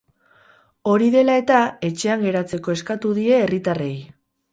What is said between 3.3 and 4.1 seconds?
herritarrei.